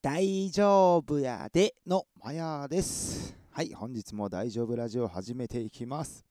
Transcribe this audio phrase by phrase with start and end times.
[0.00, 3.34] 大丈夫やでのマヤです。
[3.50, 6.24] はい、本日も大丈夫ラジオを始めていきます。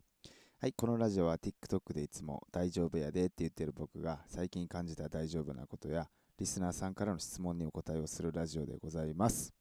[0.61, 6.07] はい、このラジオは TikTok でいつも大丈夫やでって言ってる僕が最近感じた大丈夫なことや
[6.39, 9.53] リスナーさんからの質問にお答えをするラジオでございます。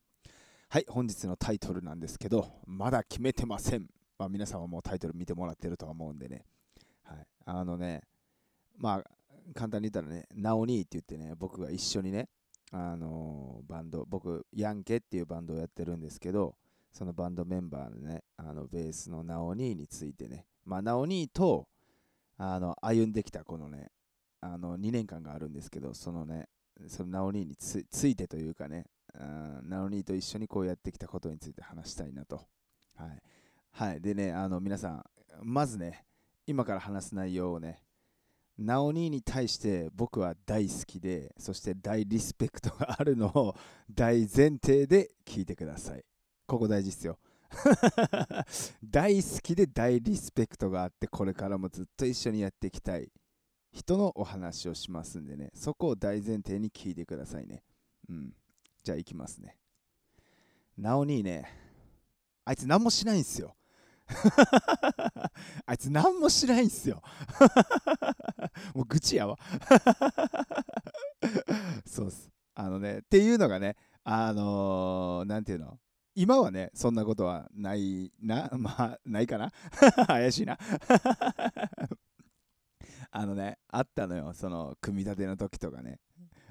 [0.69, 3.89] はい、本日のタイトルなんですけど、まだ決めてません。
[4.17, 6.45] まあ、皆さんはもうタイトル見てもらってるとは思うんでね。
[7.03, 8.03] はい、あのね、
[8.79, 9.11] まあ、
[9.53, 12.29] 簡単に言ったらね、ナオニーって言ってね、僕が一緒にね、
[12.73, 16.57] あのバンド僕ヤンケっていうバンドをやってるんですけど
[16.93, 20.47] そのバンドメンバーのねあのベースのナオニーについてね。
[20.65, 21.69] まあナオニーと
[22.39, 23.91] あの歩んできたこのね
[24.41, 26.49] あの2年間があるんですけどそのね
[26.89, 28.87] そのナオニーについてというかね
[29.63, 32.43] ナオニーと一緒にこうやってきたことについて話したいなと。
[32.97, 33.23] はい、
[33.73, 35.05] はい、でねあの皆さん
[35.43, 36.05] まずね
[36.47, 37.83] 今から話す内容をね
[38.59, 43.55] ナオニーに対して僕は大好きで、そして大リスペクトがあるのを
[43.91, 46.05] 大前提で聞いてください。
[46.47, 47.19] ここ大事ですよ。
[48.83, 53.11] 大好きで大リスペクトがあって、これからもずっと一緒にやっていきたい
[53.73, 57.63] 人のお話をしますんでね、そこを大前提に聞いてくださいね。
[58.09, 58.35] うん。
[58.83, 59.59] じゃあ行きますね。
[60.79, 61.51] ナオニーね、
[62.45, 63.55] あいつ何もしないんすよ。
[65.67, 67.03] あいつ何もしないんすよ。
[68.75, 69.37] もう愚痴やわ。
[71.87, 72.31] そうっす。
[72.55, 75.79] あのね、っていうのがね、あのー、なんていうの？
[76.15, 79.53] 今はね、そんなことはないな、まあ、ないかな
[80.07, 80.59] 怪しいな
[83.11, 85.99] あのね、あったのよ、その、組み立ての時とかね。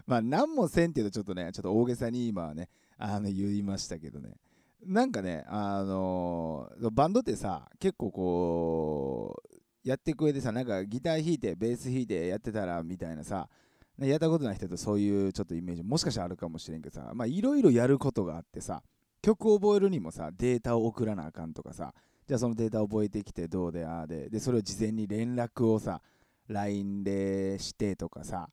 [0.05, 4.35] まあ、何もせんっていうと、ちょっとね、ちょっと大げさに今はね、あの言いましたけどね。
[4.86, 13.47] なんかね、あのー、バンドってさ、結構こう、やっていく上でさ、なんかギター弾いて、ベース弾いてやってたらみたいなさ、
[14.00, 18.83] やったことない人とそういうちょっとイメージもしかしたらあるかもしれんけどさ、まあいろいろやることがあってさ、
[19.22, 21.94] 曲を覚えるにもさ、データを送らなあかんとかさ、
[22.28, 26.01] じゃあそのデータを覚えてきてどうでああで、で、それを事前に連絡をさ、
[26.47, 28.50] LINE でしてとかさ、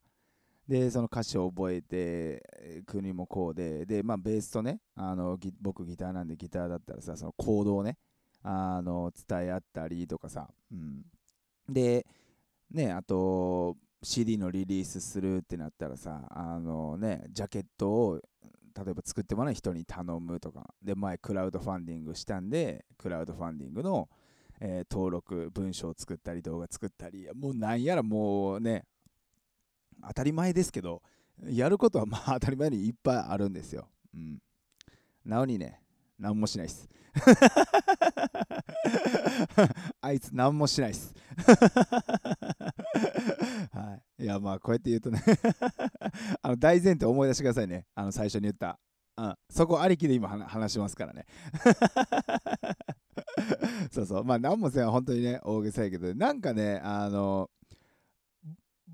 [0.67, 7.97] で、その歌詞を覚えて、国もこうで、で、まあ、ベースとね、あの僕ギターなんでギターだったらさ、そのコードをね、
[8.43, 11.03] あの伝え合ったりとかさ、うん。
[11.67, 12.05] で、
[12.71, 18.21] ね、あと、CD のリリースするってなったらさ、あのね、ジャケットを
[18.75, 24.09] 例えば作ってもらう人に頼むとか、で、前クラウドファンディングしたんで、クラウドファンディングの、
[24.59, 28.85] えー、登録、文章を作ったり、動画作ったり、もうなんやらもうね、
[30.07, 31.01] 当たり前ですけど、
[31.45, 33.87] やることはまあ当たり前にいっぱいあるんですよ。
[34.13, 34.39] うん。
[35.25, 35.81] なのにね、
[36.19, 36.87] 何もしないっす。
[40.01, 41.13] あいつ何もしないっす。
[43.71, 44.23] はい。
[44.23, 45.21] いや、まあ、こうやって言うとね
[46.41, 47.85] あの、大前提思い出してくださいね。
[47.95, 48.79] あの、最初に言った。
[49.17, 49.35] うん。
[49.49, 51.25] そこありきで今話しますからね。
[53.91, 54.23] そうそう。
[54.23, 57.49] まあ、何もせんは本当にね、大げさやけど、なんかね、あの、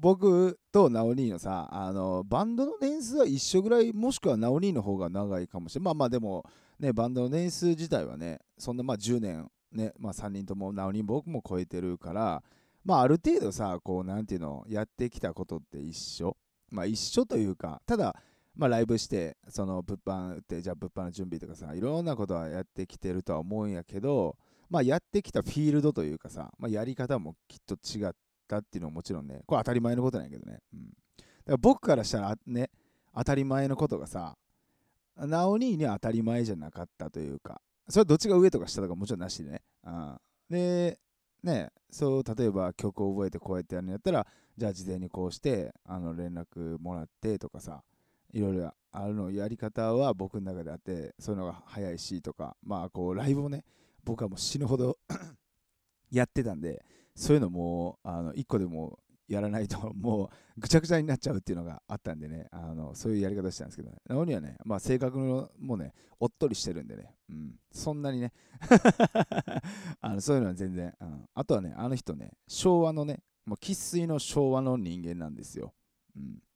[0.02, 5.86] 僕とナオニーのさ、あの、バンドの年数は一緒ぐらい、もしくはナオニーの方が長いかもしれない。
[5.86, 6.46] まあまあでも、
[6.80, 12.42] ね、バンドの年数自体はね、そんなまあ10年、ね、まあ3人ともナオニー僕も超えてるから、
[12.86, 16.38] まあある程度さ、こう、なんていうの、やってきたことって一緒。
[16.70, 18.16] まあ一緒というか、ただ、
[18.56, 24.38] まあライブして、その物販売って、じゃあ物販の準備とかさ、いろんなことはやってきてるとは思うんやけど、
[24.70, 28.16] まあやってきたフィールドというかさ、まあやり方もきっと違って、
[28.50, 30.60] たっていうのはもちろんね、これ当たり前のことなんやけどね。
[30.74, 32.70] うん、だから僕からしたらね、
[33.16, 34.36] 当たり前のことがさ、
[35.16, 39.62] ナオニーには当たり前じゃなかったというか、それはどっちが上とか下とかもちろんなしでね。
[39.86, 40.18] うん、
[40.50, 41.00] で、
[41.44, 44.26] ね、そう、例えば曲を覚えてこうやってやるんやったら、
[44.58, 47.84] じゃあ事前にこうして、あの連絡もらってとかさ、
[48.32, 53.64] いろいろあるのやり方は僕の中であって、そういうのが早いしとか、まあこうライブをね、
[54.04, 54.98] 僕はもう死ぬほど
[56.12, 56.84] やってたんで、
[57.20, 58.98] そういうのもあの1個でも
[59.28, 68.32] やらないともうぐちゃぐちゃになっちゃうっていうのがあったんでね、あのそういうやり方したんですけどね、なおにはね、まあ、性格のもね、おっとりしてるんでね、うん、そんなにね
[70.02, 75.74] あのそういうのは全然、うん、あとはね、あの人ね、昭和のね、もう生粋の昭和の人間なんですよ。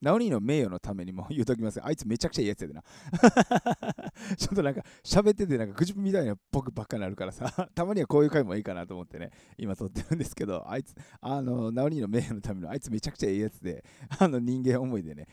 [0.01, 2.83] ナオニーの名誉のためにも 言うときますがあいつめちゃくちゃいいやつやでな。
[4.37, 13.83] ちょっとなんか喋っててなんかぐじみたいな僕ばっかになるからさ、 たまにはこういう回もいいかなと思ってね、今撮ってるんですけど、あいつ、あの、ナオニーの名誉のためのあいつめちゃくちゃいいやつで、
[14.19, 15.27] あの人間思いでね、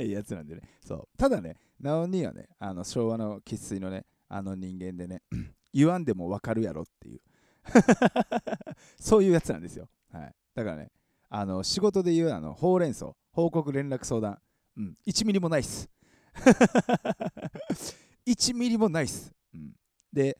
[0.00, 0.62] いいやつなんでね。
[0.80, 1.08] そう。
[1.18, 5.22] ただね、ナオニーはね、あの昭和の生粋のね、あの人間でね、
[5.74, 7.20] 言わんでもわかるやろっていう。
[8.98, 9.88] そういうやつなんですよ。
[10.10, 10.34] はい。
[10.54, 10.90] だからね、
[11.28, 14.38] あの仕事で言うあのほうれん草報告連絡相談、
[14.76, 15.88] うん、1ミリもないっす。
[18.26, 19.72] 1ミリもないっす、うん、
[20.12, 20.38] で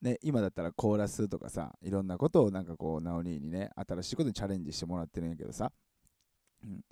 [0.00, 5.72] ね、今だったらコーラスとかさいろんなことをなんかこうナオニーにね新しいことにチャレンジしてもらってるんやけどさ、
[6.62, 6.84] うん、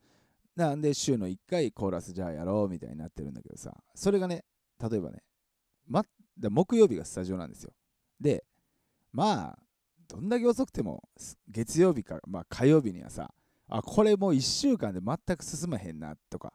[0.56, 3.72] なんで週の1回コーラスじゃあやろうみたいになってるんだけどさ。
[3.94, 4.44] それがね
[4.80, 5.22] 例えばね、
[5.86, 6.04] ま、
[6.36, 7.72] 木曜日がスタジオなんですよ。
[8.20, 8.44] で
[9.12, 9.58] まあ
[10.08, 11.02] どんだけ遅くても
[11.48, 13.32] 月曜日か、まあ、火曜日にはさ
[13.68, 16.52] あこれもう1週間で全く進まへんなとか。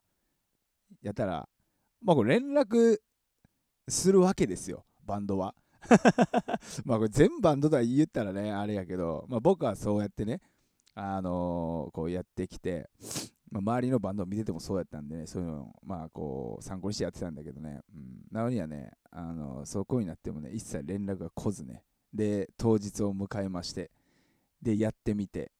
[1.02, 1.48] やったら
[2.02, 2.98] まあこれ連絡
[3.88, 5.56] するわけですよバンドは。
[6.84, 10.42] まあこれ全バンドとは言ったらねあれやけど、まあ、僕はそうやってね
[10.94, 12.90] あのー、こうやってきて、
[13.50, 21.84] まあ、周りのバンドを見ててもそうやったんでねそういうのをまあこう参考にしてやってたんだけどね、うん、なのにはねあのー、そこになってもね一切連絡が来ずね。
[22.14, 23.92] で当日を迎えまして
[24.62, 25.52] でやってみて。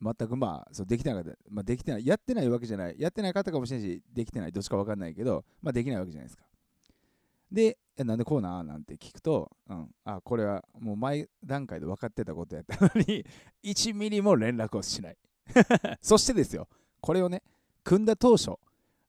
[0.00, 6.44] 全くまあそうできてなかった、まあ、できてないやってないわけじゃないやってない方かもしれないしできてないどっちか分かんないけどまあできないわけじゃないですか。
[7.50, 13.24] でなんでこうななんて聞くと、うん、あこれはもう前段階で分かってたことやったのに
[13.64, 15.16] 1ミリも連絡をしない。
[16.02, 16.68] そしてですよ
[17.00, 17.42] これをね
[17.82, 18.52] 組んだ当初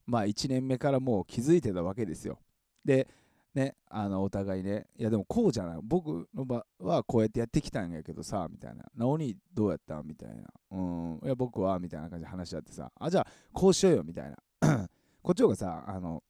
[0.06, 2.38] まあ1年目からもう気づいてたわけですよ。
[2.84, 3.06] で
[3.54, 14.36] ね、あのお互いね、いやでもこうじゃない、僕の場はこうやってやってきたんやけどさ、みたいな、なおにどうやったみたいな、うん、いや僕はみたいな感じで話し合ってさ、あ、じゃあこうしようよみたいな、
[15.22, 16.22] こっちの方がさ、あの、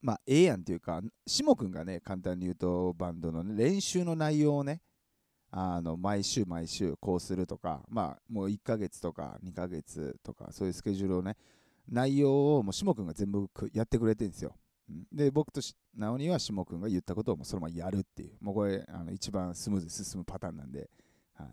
[0.00, 4.80] まあ、ええやんっていうか、しもくんがね、簡単に言うと、バンドの、ね、練習の内容をね、
[5.50, 11.36] あの毎週毎週こうするとか、まあ、もう1ヶ月とか2ヶ月とか、そういうスケジュールをね、
[11.88, 14.54] 内容をもうしもくんが全部やってくれてるんですよ。
[15.12, 15.60] で僕と
[15.94, 18.36] 直には下君が言ったことをもうそのままやるっていう。
[18.40, 20.88] もうこれあの一番スムーズに進むパターンなんで、
[21.34, 21.48] はい、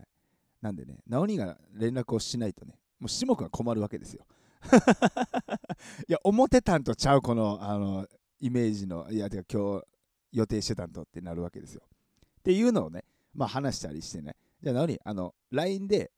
[0.62, 4.24] なんでね直にが連絡をしないとねもう下君が困るわけですよ。
[6.08, 8.06] いや思ってたんとちゃうこのあの
[8.40, 9.86] イメージのいやてか今日
[10.32, 11.82] 予定してたんとってなるわけですよ。
[12.40, 13.04] っていうのをね
[13.34, 14.36] まあ話したりしてね。
[14.62, 16.10] じゃあ直にあの LINE で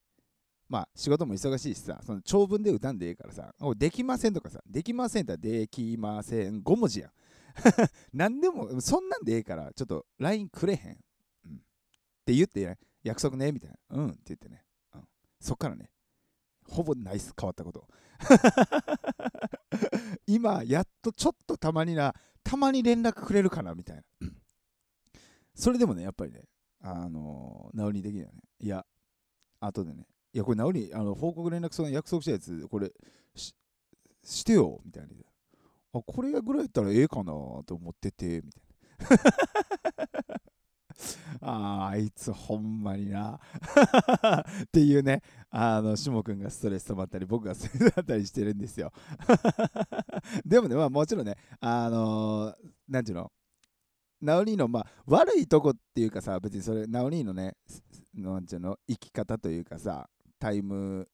[0.69, 7.11] まあ仕事も忙しいしさ、その長文で歌んでええからさ、できませんとかさ、できませんってできません5文字やん。
[8.13, 10.99] 何でも、そんなんでええから、ちょっと LINE くれへん。
[11.47, 11.59] うん、っ
[12.25, 13.77] て言って、ね、約束ねみたいな。
[13.91, 14.65] うんって言ってね。
[14.95, 15.09] うん、
[15.41, 15.91] そっからね、
[16.69, 17.89] ほぼナイス変わったこと。
[20.27, 24.03] 今、やっとちょっとたまにな、たまに連絡くれるかなみたいな。
[25.55, 26.45] それでもね、やっぱりね、
[26.81, 28.87] あのー、治り的にはね、いや、
[29.61, 32.93] 後でね、いや、これ、直に、あの、報告連絡その約束したやつ、これ、
[33.35, 33.55] し
[34.25, 35.09] してよ、みたいな。
[35.95, 37.33] あ、これぐらいやったらええかな
[37.65, 39.49] と思ってて、みたいな。
[41.41, 43.39] ああいつほんまにな
[44.65, 48.93] っていうね、あの、しもくんがストレス溜まったり、僕がストレス溜まったりしてるんですよ。
[50.45, 53.33] でもね、まあもちろんね、あのー、ていうの、
[54.21, 57.57] ナオニーの、まあ、悪いとこっていうかさ、別にそれ、ナオニーのね、
[58.15, 61.09] なんていうの、生き方というかさ、タイム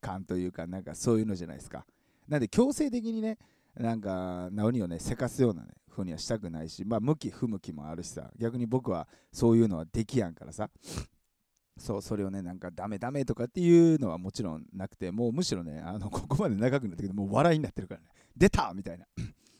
[0.00, 1.86] 感というか、なんかそういうのじゃないですか。
[2.28, 3.38] なんで強制的にね、
[3.76, 10.68] なんか、ナオニをね、せかすようなね、風にはしたくないし、まあ、向き不向きもあるしさ、逆に僕はそういうのはできやんからさ、
[11.78, 18.06] そう、それをね、なんかダメダメとかっていうのはもちろんなくて、もうむしろね、あの、ここまで長くなったけど、もう笑いになってるからね、
[18.36, 19.06] 出たみたいな。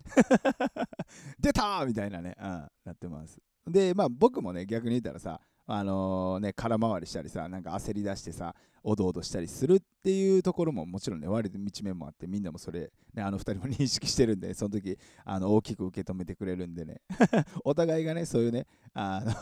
[1.39, 3.39] 出たみたいなね、うん、なってます。
[3.67, 17.03] で、まあ僕もね、逆に言ったらさ、あの、ね、空回りしたりさ、なんか焦り出してさ、おどおどしたりするっていうところももちろんね、割と道面もあって、みんなもそれ、ね、あの2人も認識してるんで、その時あの大きく受け止めてくれるんでね、
[17.65, 19.33] お互いがね、そういうね、あの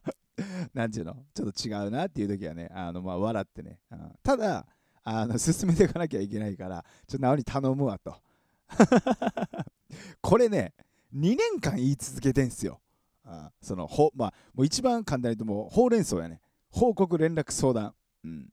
[0.74, 4.66] なんていうの、ちょっと違うなっていう時はね、あのまあ、笑ってね、うん、ただ、
[5.04, 8.14] あの進めていかなきゃいけないから、ちょっと直に頼むわと。
[10.20, 10.74] これね、
[11.14, 12.80] 2年間言い続けてんすよ。
[13.26, 16.40] あそのほまあ、もう一番簡単に言うともうほうれん草やね。
[16.70, 17.92] 報告連絡相談。
[18.24, 18.48] うん。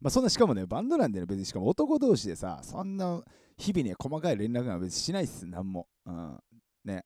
[0.00, 1.44] まあそんなしかもねバンドなんでね別に。
[1.44, 3.22] しかも男同士でさそんな
[3.58, 5.46] 日々ね細かい連絡は別にしないっす。
[5.46, 5.86] なんも。
[6.06, 6.38] うん。
[6.84, 7.04] ね。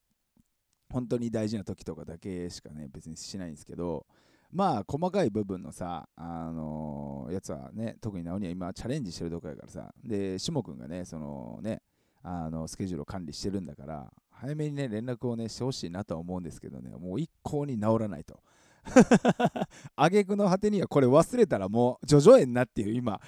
[0.89, 4.07] 本当に大事な時とかだけしかね別にしないんですけど。
[4.51, 9.93] まあ細かい部分のさあのー、やつはね特に直には今チャレンジしてるとこやからさ。
[10.03, 11.83] でしもくんがねそのね
[12.23, 14.13] あのスケジュールを管理してるんだから。
[14.40, 18.40] 早めにね、連絡をね、してほしいなとは思うんですけどね、もう一向に治らないと。
[19.97, 23.21] 挙句の果てにはこれ忘れたらもう叙々苑なっていう今。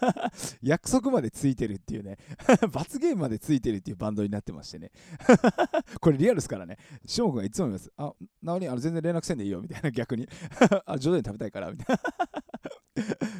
[0.62, 2.16] 約束までついてるっていうね。
[2.72, 4.90] 罰ゲームまでついてるっていうバンドになってましてね。
[6.00, 6.78] これリアルですからね。
[7.04, 7.92] しもくんがいつも言います。
[7.96, 9.60] あなおにあの全然連絡せんでいいよ。
[9.60, 10.26] みたいな逆に。
[10.86, 11.70] あ徐々に食べたいから。
[11.70, 12.02] みたいな。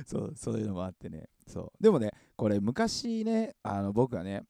[0.07, 1.29] そうそういうのもあってね。
[1.47, 1.83] そう。
[1.83, 4.45] でもねこれ昔ねあの僕がね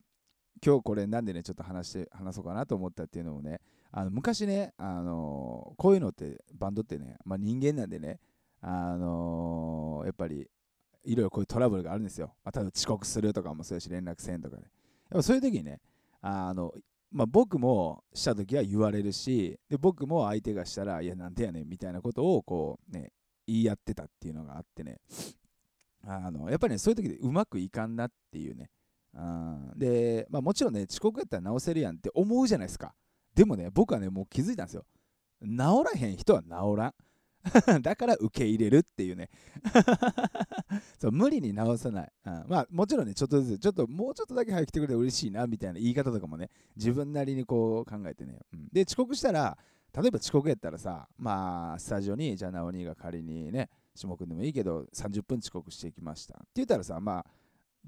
[0.66, 3.61] 今日これなんでねちょっと話して話そうかなと思ったっていうのもね
[3.92, 8.18] あの昔ね、あのこういうのってバンドってね、まあ、人間なんでね、
[8.61, 10.50] あのやっぱり
[11.04, 14.64] いろいろこういうトラブルがあるんですよ、まあ、例えば遅刻するとかもそうやし連絡せんとかね
[15.08, 15.80] やっぱそういう時にね
[16.20, 16.75] あの
[17.12, 23.12] まあ、僕もした時は言われるしで僕も相手がしたらいやなんでやねんみたいなことをこうね
[23.46, 24.99] 言い合ってたっていうのがあってね。
[26.04, 28.70] あのやっぱりねそういう時でうまくいかんなっていうね
[29.76, 32.94] で、まあ、もちろんね遅刻やったら直せるやんって思うじゃないですか。
[33.35, 34.85] でもね僕はねもう気づいたんですよ。
[35.42, 36.94] 治らへん人は治らん。
[37.80, 39.30] だから受け入れるっていうね。
[40.99, 49.56] そう無理に直さない、うん、まあもちろんねちょっとずつちょっともうちょっとだけ早く来てくれて嬉しいなみたいな言い方とかもね自分なりにこう考えてね、うん、で遅刻したら
[49.96, 56.35] 例えば遅刻やったらさまあスタジオにじゃあ直兄が仮にね下君でもいいけど30分遅刻してきました。
[56.35, 57.26] って言ったらさまあ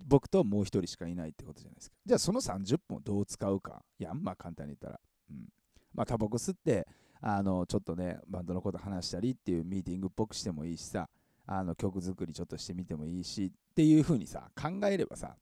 [0.07, 1.97] 僕ともう1人しかいないってことじゃないですか。
[2.07, 3.83] じゃあその30分をどう使うか。
[3.99, 5.00] いやまあ簡単に言ったら、
[5.31, 5.49] うん、
[5.95, 6.87] まあタバコ吸って
[7.21, 11.09] あのちょっとねバンドのこと話したりっていうミーティングっぽくしてもいいしさ。
[11.50, 13.47] あの曲作りちょっとしてみてもいいし。
[13.47, 15.37] っていう風にさ考えればさ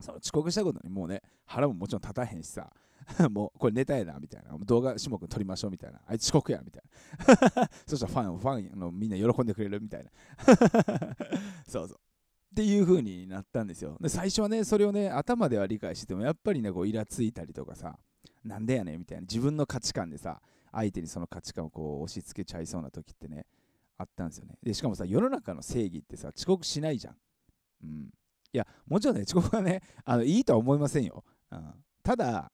[0.00, 2.70] その遅刻したことにもうね腹ももちろん立たへんしさ。
[3.30, 4.56] もうこれネタやなみたいな。
[4.58, 6.00] 動画種目撮りましょうみたいな。
[6.06, 6.82] あいつ遅刻やみたい
[7.56, 7.70] な。
[7.86, 10.10] そしたらファンファンのみんな喜んでくれるみたいな。
[11.66, 12.00] そうそう。
[12.50, 13.96] っていう風になったんですよ。
[14.00, 17.98] で最初はねそれをね頭では理解しててもやっぱりねこうイラついたりとかさ
[18.44, 20.40] なんでやねんみたいな自分の価値観でさ
[20.72, 23.46] 相手にその価値観をこう押し付けちゃいそうな時ってね
[23.96, 24.54] あったんですよね。
[24.62, 27.16] でしかもさ世の中の正義ってさ遅刻しないじゃん。
[27.84, 28.10] うん。
[28.52, 32.50] いやもちろんね遅刻はねあのいいとは思いませんよ、うん、ただ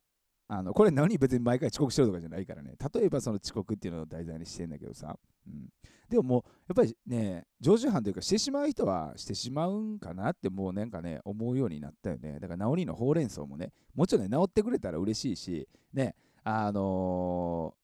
[0.49, 2.75] あのこれ何別に毎回遅刻してるとかじゃないからね。
[2.95, 5.69] 例えばその遅刻っていうのを題材にしてんだけどさ、うん、
[6.09, 12.39] でももうやっぱりね常習犯というかしてしまう人はしてしまうんかなってもうなんかね思うようになったよね。
[12.41, 17.75] だから治りのほうれん草もねもちろんね治ってくれたら嬉しいしねあの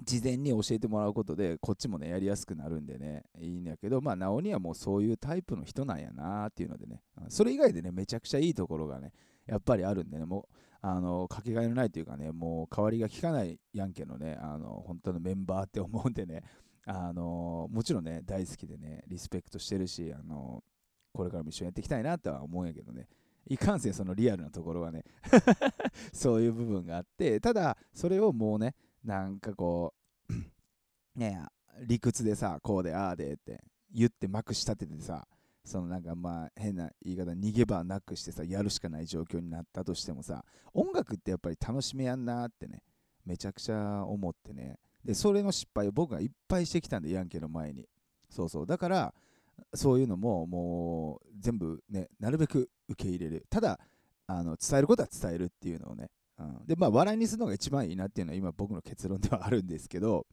[0.00, 9.12] ー、事前に教えてもらうことでこっちもねやりやすくなるんでねいいんだけどまあ直にはもうそういうタイプの人なんやなっていうのでねそれ以外でねめちゃくちゃいいところがね
[9.46, 16.42] やっぱりあるんでねもうあのかけがえのないというかねもう代わりが利かないヤンケのねあの本当のメンバーって思うんでね
[16.86, 20.62] あのもちろんね大好きでねリスペクトしてるしあの
[21.12, 23.08] これからも一緒にやっていきたいなとは思うんやけどね
[23.48, 25.04] いかんせんそのリアルなところはね
[26.12, 29.94] そういう部分があってただそれをもうねなんかこ
[30.28, 30.32] う
[31.18, 31.42] ね
[31.84, 35.26] 理屈でさこうでああでって言ってまくし立ててさ
[35.66, 42.82] そのなんかまあ変な言い方逃げ場なくしてさやるしかない状況になったとしてもさ音楽ってやっぱり楽しめやんなってね
[43.26, 44.78] めちゃくちゃ思ってね。
[45.04, 47.88] でそれの失敗を僕がいっぱいしてきたんでヤンケの前に。
[48.30, 48.66] そうそう。
[48.66, 49.14] だから
[49.74, 53.44] そういうのももう全部ねなるべく受け入れる。
[53.50, 53.80] ただ
[54.28, 60.26] あの伝えることは伝えるっていうのをね、うん、でまあ笑いにするのが一番いいなっていうのは今僕の結論ではあるんですけど、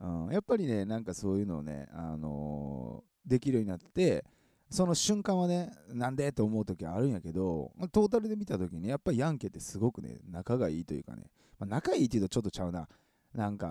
[0.00, 4.24] うん、やっぱりねなんかそういうのをね、あのー、できるようになって
[4.70, 6.30] その瞬間はねなんで？
[6.32, 11.24] と思う時はあるんやけどトータルで見た時にやっぱりヤンケってすごくね仲がいいというかね、
[11.58, 12.88] まあ、仲いいっていうとちょっとちゃうな
[13.34, 13.68] なんか、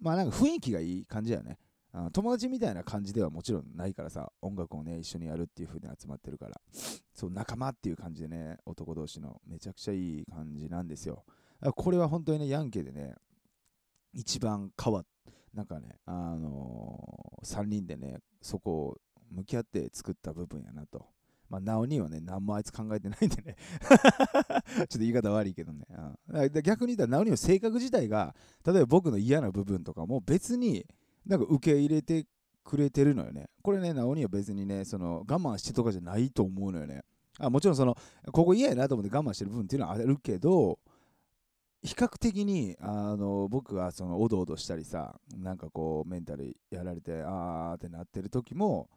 [0.00, 1.58] まあなんか雰囲気がいい感じだよね。
[2.12, 6.60] 友達みたいな感じではもちろんないからさ、音楽をね、一緒にやるっていう風に集まってるから、
[7.14, 11.24] そう、仲間っていう感じでね、男同士のめちゃくちゃいい感じなんですよ。
[11.74, 13.14] これは本当にね、ヤンケでね、
[14.12, 15.06] 一番変わっ
[15.54, 18.98] なんかね、あのー、3人でね、そこを
[19.30, 21.06] 向き合って作った部分やなと。
[21.48, 25.86] まあ、なおにはね、何もあいつ考えてないんでね ちょっと言い方悪いけどね。
[26.28, 30.84] うん、逆に言ったら、なおにの性格自体が、例えば僕の嫌な部分とかも別に
[31.24, 32.26] なんか受け入れて
[32.64, 33.48] くれてるのよね。
[33.62, 37.02] これね、なおには別にね、その我慢してとかじゃないと思うのよね。
[37.38, 37.96] あもちろんその、
[38.32, 40.80] ここ嫌やなと思って我慢してる部分っていうのはあるけど、
[41.82, 48.88] 比較的にあの僕がそのおどおどしたりさなんかこうメンタルやられてあーってなってる時も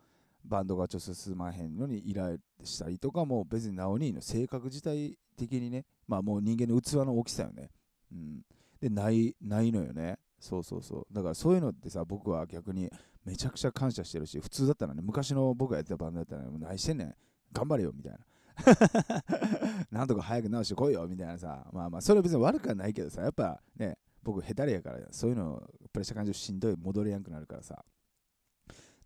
[0.43, 7.69] バンドがちょっと進まへんのにイライラしたりとかも別にナオニーの性格自体的にねまあもう人間の器の大きさよね。
[8.11, 8.41] うん。
[8.81, 10.17] でないないのよね。
[10.39, 11.13] そうそうそう。
[11.13, 12.89] だからそういうのってさ僕は逆に
[13.25, 17.15] めちゃくちゃ感謝してるし普通だったらね昔の僕がやってたバンドだったら何してんねん。
[17.51, 18.19] 頑張れよみたいな。
[19.91, 21.67] なんとか早く直してこいよみたいなさ。
[21.71, 27.83] まあまあそれは別に悪くはないけどさやっぱね僕ヘタレやからそういうのプレッシャー感じるしんどい戻れやんくなるからさ。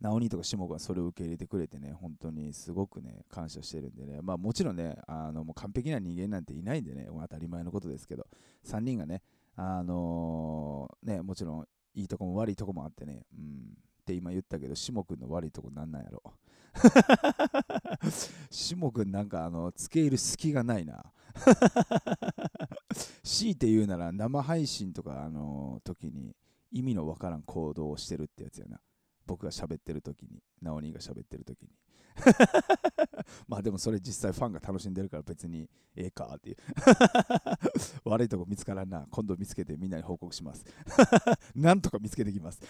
[0.03, 8.27] 直兄とか下がそれを受け入れてくれてね、本当にすごくね、感謝してるんでね、まあもちろんね、あのもう完璧な人間なんていないんでね、当たり前のことですけど、
[8.65, 9.22] 3人がね、
[9.55, 16.22] あのー、ね、もちろんいいとこも悪いとこもあってね、うん、って今言ったけど、下君の悪いとこなんなんやろ。
[18.51, 21.13] 下君なんかあの、付け入る隙がないな。
[23.24, 26.36] 強いて言うなら生配信とか、あの時に
[26.72, 28.81] 意味のわからん行動をしてるってやつやな。
[29.25, 31.69] 僕が喋ってる時に、ナオニーが喋ってる時に。
[33.47, 36.57] まあでもそれ実際ファンが楽しんでるから別にええかっていう。
[38.05, 39.07] 悪いとこ見つからんな。
[39.09, 40.65] 今度見つけてみんなに報告します。
[41.55, 42.61] なんとか見つけてきます。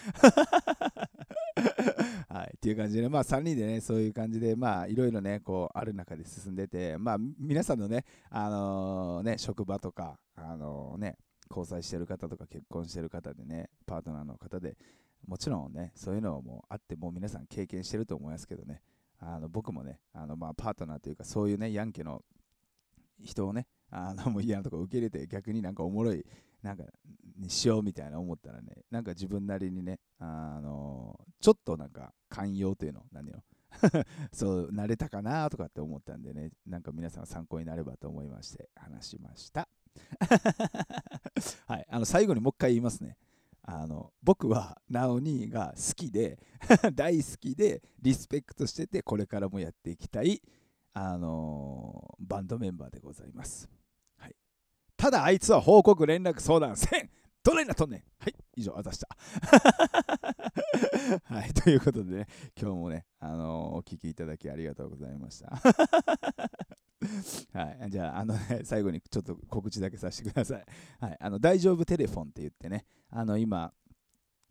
[2.28, 11.16] はい、っていう感じで、まあ、3人でね、そういう感じで、まあ、いろいろね、こう、ある中で進んでて、まあ、皆さんのね、あのー、ね、職場とか、あのー、ね、
[11.48, 14.76] 交際してる方とか結婚してる方でね、パートナーの方で、
[15.26, 18.82] もちろんね、そういうのもあって、もう皆さん経験してると思いますけどね、
[19.20, 22.22] あの僕もね、あのまあパートナーというか、そういうね、ヤンケの
[23.22, 26.24] 人をね、あのもう嫌なとこ受け入れて、逆になんかおもろい、
[26.62, 26.84] なんか
[27.38, 33.42] にしようみたいな思ったらね、なんか自分なりにね、あのちょっとなんか寛容というの、何よ。
[34.32, 39.68] そう、慣れたかなとかって思ったんでね、なんか皆さん参考になればと思いまして話しました。
[41.66, 43.16] はい、あの最後にもう一回言いますね。
[43.66, 46.38] あの僕はナオニーが好きで
[46.94, 50.42] 大好きでリスペクトしててこれからもやっていきたい、
[50.92, 53.70] あのー、バンドメンバーでございます、
[54.18, 54.36] はい、
[54.96, 57.10] ただあいつは報告連絡相談せん。
[57.42, 58.02] どれなとんねん。
[58.18, 58.34] はい。
[58.56, 59.06] 以上あざした。
[61.24, 61.52] はい。
[61.52, 62.26] ということでね
[62.58, 65.60] 今日もね、あのー、お聴きいただきありがとうございました。
[67.52, 70.64] はい、じゃあ、あのね、 最後にちょっと告知だけさせてください。
[71.00, 73.72] はい、あの大丈夫テレフォンって言ってね、あの今、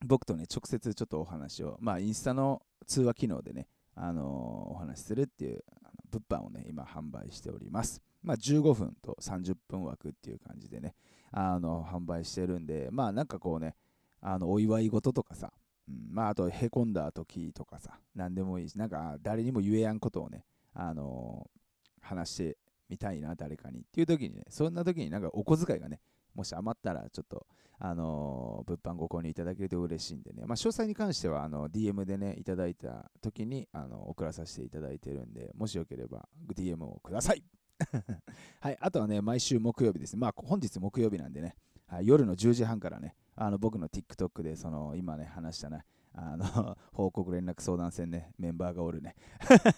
[0.05, 5.63] 僕とね、直接ちょっとお話を、まあ、インスタの通話機能でね、あの、お話しするっていう
[6.11, 8.01] 物販をね、今販売しております。
[8.21, 10.95] まあ、15分と30分枠っていう感じでね、
[11.31, 13.75] あの販売してるんで、まあなんかこうね、
[14.21, 15.51] あのお祝い事とかさ、
[15.89, 21.62] うん、まああとへこんだ時とかさ、何でもいいし、なんか誰にも言えやんことをね、あのー
[22.03, 22.57] 話して
[22.89, 25.99] みたいな、誰かにっていう時にね、そんな時になんかお小遣いがね、
[26.35, 27.45] もし余ったらちょっと、
[27.79, 37.43] あのー、物販ご購入いただけると嬉しいんでね、まあ、詳細に関してはあの DM でね、いただいた時にあの送らさせていただいてるんで、もしよければ DM をください。
[38.61, 41.55] はい、あとはね、毎週木曜日ですね、まあ本日木曜日なんでね、
[41.87, 45.85] はい、夜の10時半からね、あの僕の TikTok でその今ね、話したね、
[46.15, 49.15] あの 報告連絡相談戦ね、メンバーがおるね。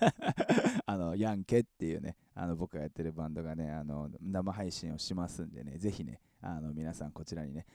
[0.85, 7.65] あの、ヤンケっていうね、あの僕がやってるバンドがね、あの生配信をしますんでね、ぜひね、あの皆さんこちらにね、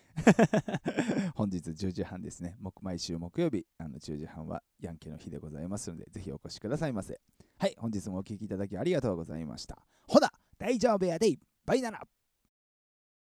[1.34, 7.20] 本日10時半ですね、毎週木曜日、あの10時半はヤンケの日でございますので、ぜひお越しくださいませ。
[7.58, 9.78] はい、本日もお聴きいただきありがとうございました。
[10.06, 12.06] ほな、大丈夫やでバイナラ